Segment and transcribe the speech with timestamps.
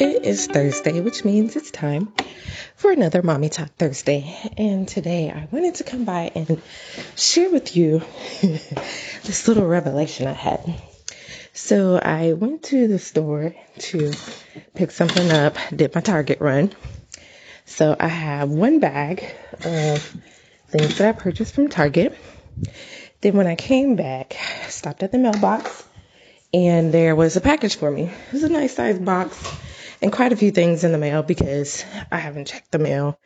[0.00, 2.10] It is Thursday, which means it's time
[2.74, 4.34] for another Mommy Talk Thursday.
[4.56, 6.62] And today I wanted to come by and
[7.16, 8.00] share with you
[8.40, 10.74] this little revelation I had.
[11.52, 14.14] So I went to the store to
[14.74, 16.72] pick something up, did my Target run.
[17.66, 19.22] So I have one bag
[19.66, 20.16] of
[20.68, 22.16] things that I purchased from Target.
[23.20, 24.34] Then when I came back,
[24.68, 25.84] stopped at the mailbox
[26.54, 28.04] and there was a package for me.
[28.04, 29.36] It was a nice sized box
[30.02, 33.18] and quite a few things in the mail because I haven't checked the mail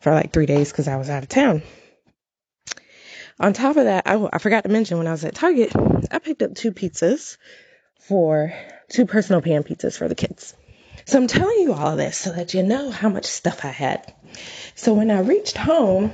[0.00, 1.62] for like three days because I was out of town.
[3.38, 5.72] On top of that, I, I forgot to mention when I was at Target,
[6.10, 7.36] I picked up two pizzas
[8.00, 8.54] for
[8.88, 10.54] two personal pan pizzas for the kids.
[11.04, 14.12] So I'm telling you all this so that you know how much stuff I had.
[14.74, 16.12] So when I reached home,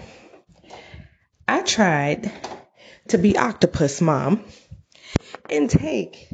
[1.46, 2.30] I tried
[3.08, 4.44] to be octopus mom
[5.48, 6.28] and take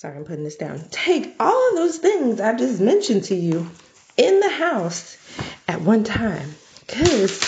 [0.00, 0.82] sorry, I'm putting this down.
[0.90, 3.70] Take all of those things I just mentioned to you
[4.16, 5.18] in the house
[5.68, 6.54] at one time.
[6.86, 7.38] Because,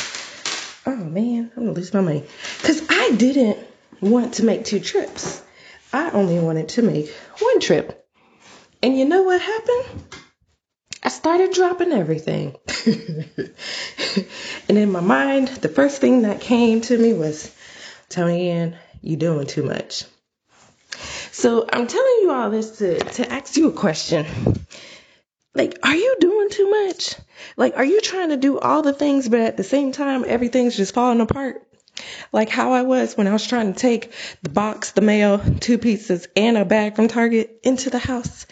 [0.85, 2.25] oh man, I'm gonna lose my money.
[2.59, 3.59] Because I didn't
[4.03, 5.43] want to make two trips,
[5.95, 8.07] I only wanted to make one trip.
[8.83, 10.03] And you know what happened?
[11.03, 12.57] I started dropping everything.
[14.69, 17.51] and in my mind, the first thing that came to me was,
[18.11, 20.05] Tony Ann, you doing too much.
[21.33, 24.27] So I'm telling you all this to, to ask you a question.
[25.55, 27.15] Like, are you doing too much?
[27.57, 30.77] Like, are you trying to do all the things, but at the same time, everything's
[30.77, 31.67] just falling apart?
[32.33, 35.79] Like how I was when I was trying to take the box, the mail, two
[35.79, 38.47] pizzas, and a bag from Target into the house.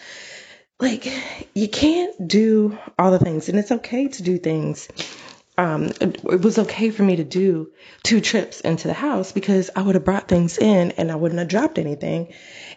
[0.78, 1.06] Like,
[1.54, 4.88] you can't do all the things, and it's okay to do things
[5.60, 7.70] um, it was okay for me to do
[8.02, 11.38] two trips into the house because I would have brought things in and I wouldn't
[11.38, 12.32] have dropped anything.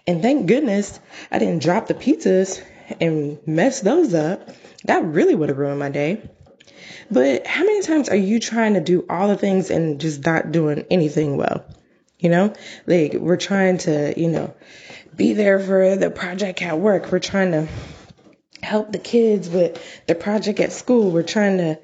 [0.06, 1.00] And thank goodness
[1.32, 2.62] I didn't drop the pizzas
[3.00, 4.50] and mess those up.
[4.86, 6.30] That really would have ruined my day.
[7.10, 10.52] But how many times are you trying to do all the things and just not
[10.52, 11.66] doing anything well?
[12.20, 12.54] You know,
[12.86, 14.54] like we're trying to, you know,
[15.16, 17.12] be there for the project at work.
[17.12, 17.68] We're trying to
[18.62, 21.12] help the kids with the project at school.
[21.12, 21.80] We're trying to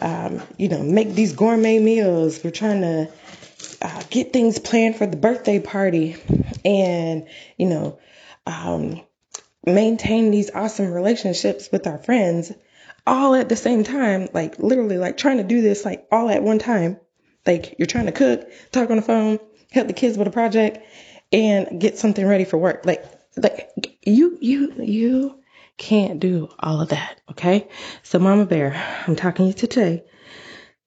[0.00, 2.42] um, you know, make these gourmet meals.
[2.42, 3.08] We're trying to
[3.82, 6.16] uh, get things planned for the birthday party
[6.64, 7.26] and,
[7.56, 7.98] you know,
[8.46, 9.00] um,
[9.64, 12.52] maintain these awesome relationships with our friends
[13.06, 14.28] all at the same time.
[14.32, 16.98] Like, literally, like trying to do this like all at one time.
[17.46, 19.38] Like, you're trying to cook, talk on the phone,
[19.72, 20.78] help the kids with a project,
[21.32, 22.84] and get something ready for work.
[22.84, 23.04] Like,
[23.36, 23.70] like
[24.02, 25.40] you, you, you
[25.78, 27.68] can't do all of that, okay?
[28.02, 28.74] So, Mama Bear,
[29.06, 30.04] I'm talking to you today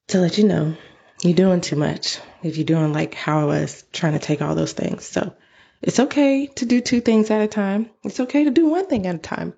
[0.09, 0.75] to let you know
[1.23, 4.55] you're doing too much if you're doing like how I was trying to take all
[4.55, 5.05] those things.
[5.05, 5.33] So,
[5.83, 7.89] it's okay to do two things at a time.
[8.03, 9.53] It's okay to do one thing at a time.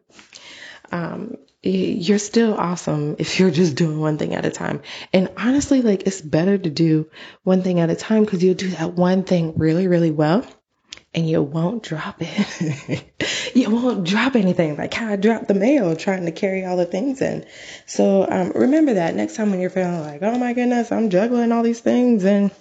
[0.92, 4.82] Um, you're still awesome if you're just doing one thing at a time.
[5.14, 7.10] And honestly, like it's better to do
[7.44, 10.46] one thing at a time because you'll do that one thing really, really well
[11.16, 13.06] and you won't drop it.
[13.56, 16.86] you won't drop anything like how I dropped the mail trying to carry all the
[16.86, 17.46] things in.
[17.86, 21.54] So um, remember that next time when you're feeling like, oh my goodness, I'm juggling
[21.54, 22.52] all these things and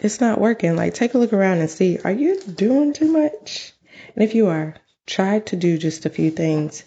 [0.00, 0.76] it's not working.
[0.76, 3.72] Like take a look around and see, are you doing too much?
[4.14, 4.74] And if you are,
[5.06, 6.84] try to do just a few things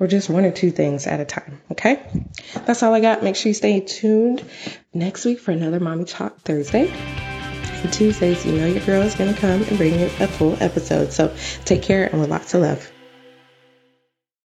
[0.00, 1.62] or just one or two things at a time.
[1.70, 2.02] Okay?
[2.66, 3.22] That's all I got.
[3.22, 4.44] Make sure you stay tuned
[4.92, 6.92] next week for another Mommy Talk Thursday.
[7.88, 11.12] Tuesdays, you know your girl is going to come and bring you a full episode.
[11.12, 11.34] So
[11.64, 12.93] take care and with lots of love.